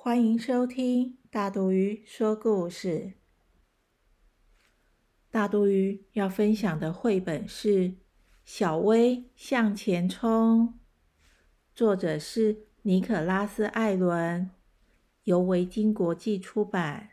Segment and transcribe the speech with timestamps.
[0.00, 3.14] 欢迎收听大肚鱼说故事。
[5.28, 7.88] 大肚鱼要分享的绘本是
[8.44, 10.68] 《小薇向前冲》，
[11.74, 14.52] 作者是尼可拉斯·艾伦，
[15.24, 17.10] 由维京国际出版。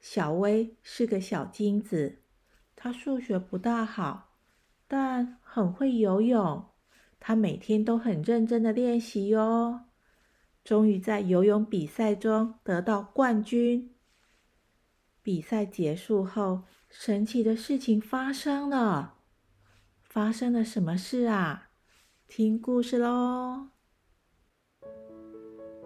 [0.00, 2.22] 小薇是个小金子，
[2.76, 4.36] 她数学不大好，
[4.86, 6.64] 但很会游泳。
[7.18, 9.86] 她每天都很认真的练习哟。
[10.64, 13.90] 终于在游泳比赛中得到冠军。
[15.22, 19.16] 比赛结束后，神奇的事情发生了。
[20.02, 21.70] 发生了什么事啊？
[22.26, 23.68] 听故事喽！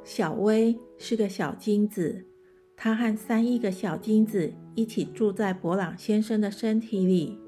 [0.04, 2.26] 小薇是个小金子，
[2.76, 7.38] 她和三亿个小金子一起住在博朗先生的身体里。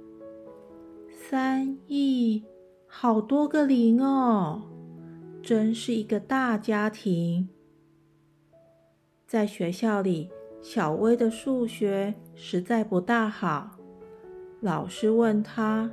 [1.10, 2.44] 三亿，
[2.86, 4.69] 好多个零哦！
[5.42, 7.48] 真是一个大家庭。
[9.26, 13.78] 在学校里，小薇的数学实在不大好。
[14.60, 15.90] 老师问他：“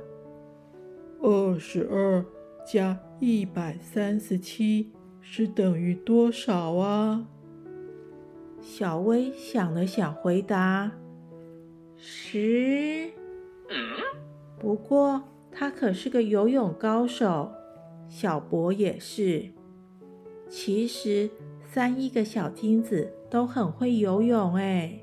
[1.22, 2.24] 二十二
[2.66, 7.26] 加一百三十七是等于多少啊？”
[8.60, 10.90] 小薇想了想，回答
[11.96, 13.10] ：“十。”
[14.58, 17.50] 不过他可是个游泳高手。
[18.08, 19.50] 小博也是。
[20.48, 21.30] 其实
[21.62, 24.98] 三亿个小金子都很会游泳哎。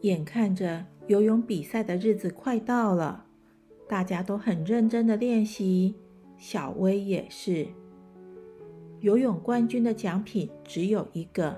[0.00, 3.26] 眼看着游泳比赛的日子快到了，
[3.88, 5.94] 大家都很认真的练习，
[6.36, 7.68] 小薇也是。
[8.98, 11.56] 游泳冠军的奖品只有一个，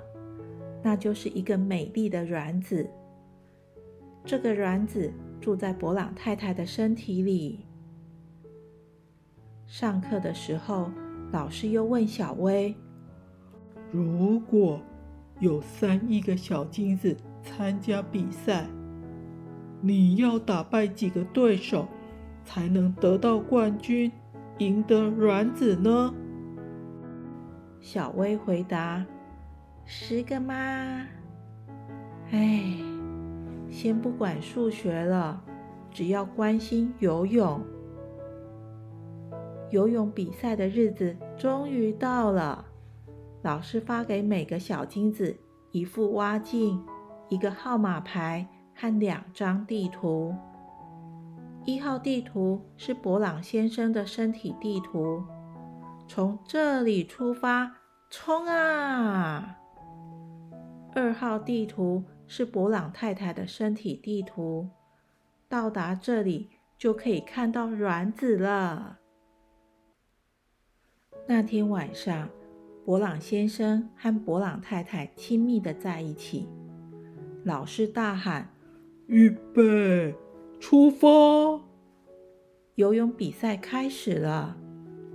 [0.82, 2.86] 那就是一个美丽的卵子。
[4.26, 5.10] 这个卵子
[5.40, 7.66] 住在博朗太太的身体里。
[9.76, 10.88] 上课的时候，
[11.32, 12.76] 老师又问小薇
[13.90, 14.80] ：“如果
[15.40, 18.68] 有三亿个小金子参加比赛，
[19.80, 21.88] 你要打败几个对手
[22.44, 24.12] 才能得到冠军，
[24.58, 26.14] 赢得卵子呢？”
[27.82, 29.04] 小薇回答
[29.84, 30.54] ：“十个吗？”
[32.30, 32.62] 哎，
[33.68, 35.42] 先不管数学了，
[35.90, 37.60] 只要关心游泳。
[39.70, 42.64] 游泳比赛的日子终于到了，
[43.42, 45.36] 老师发给每个小金子
[45.72, 46.80] 一副蛙镜、
[47.28, 50.34] 一个号码牌和两张地图。
[51.64, 55.24] 一号地图是博朗先生的身体地图，
[56.06, 57.72] 从这里出发，
[58.10, 59.58] 冲啊！
[60.94, 64.68] 二号地图是博朗太太的身体地图，
[65.48, 68.98] 到达这里就可以看到卵子了。
[71.26, 72.28] 那天晚上，
[72.84, 76.46] 博朗先生和博朗太太亲密的在一起。
[77.44, 78.50] 老师大喊
[79.08, 80.14] ：“预备，
[80.60, 81.08] 出发！”
[82.76, 84.54] 游泳比赛开始了，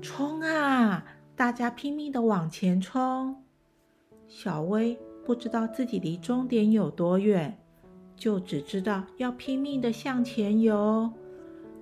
[0.02, 1.06] 冲啊！
[1.36, 3.44] 大家拼命的往前冲。
[4.28, 7.56] 小薇不知道自己离终点有多远，
[8.16, 11.12] 就只知道要拼命的向前游。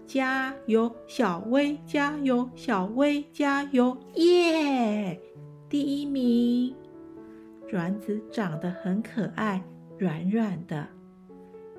[0.08, 1.78] 加油，小薇！
[1.86, 3.22] 加油，小薇！
[3.34, 3.96] 加油！
[4.16, 5.20] 耶！
[5.68, 6.74] 第一名！
[7.70, 9.62] 卵子长得很可爱，
[9.98, 10.88] 软软的。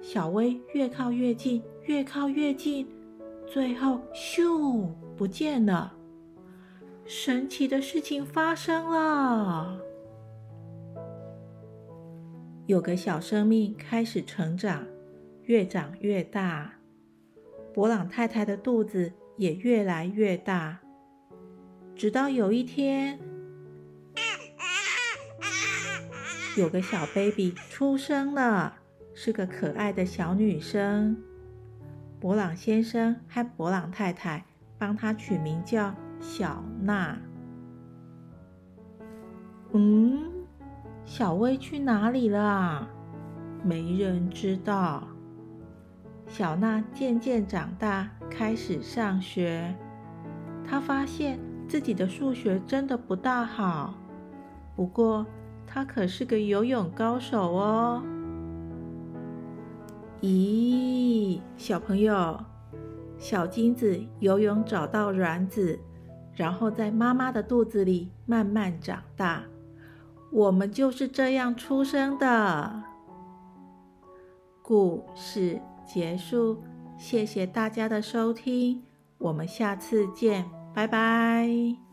[0.03, 2.87] 小薇越靠越近，越靠越近，
[3.47, 5.95] 最后咻，不见了。
[7.07, 9.81] 神奇的事情发生了，
[12.67, 14.87] 有个小生命开始成长，
[15.45, 16.78] 越长越大。
[17.79, 20.81] 博朗太太的肚子也越来越大，
[21.95, 23.17] 直到有一天，
[26.57, 28.75] 有个小 baby 出生了，
[29.15, 31.17] 是个可爱的小女生。
[32.19, 34.45] 博朗先生和博朗太太
[34.77, 37.17] 帮她取名叫小娜。
[39.71, 40.33] 嗯，
[41.05, 42.91] 小薇去哪里了？
[43.63, 45.07] 没人知道。
[46.29, 49.75] 小娜渐渐长大，开始上学。
[50.63, 53.95] 她发现自己的数学真的不大好。
[54.77, 55.27] 不过
[55.67, 58.03] 她可是个游泳高手哦。
[60.21, 62.39] 咦，小朋友，
[63.19, 65.81] 小金子游泳找到卵子，
[66.35, 69.45] 然后在妈妈的肚子里慢慢长大。
[70.31, 72.83] 我们就是这样出生的。
[74.63, 76.63] 故事结束，
[76.99, 78.83] 谢谢大家的收听，
[79.17, 80.45] 我们下次见，
[80.75, 81.88] 拜拜。